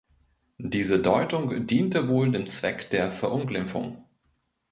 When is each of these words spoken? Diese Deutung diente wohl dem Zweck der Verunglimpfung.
Diese 0.63 0.99
Deutung 0.99 1.67
diente 1.67 2.07
wohl 2.07 2.31
dem 2.31 2.47
Zweck 2.47 2.89
der 2.89 3.11
Verunglimpfung. 3.11 4.03